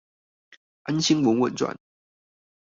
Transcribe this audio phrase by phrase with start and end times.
[0.81, 1.75] 安心穩穩賺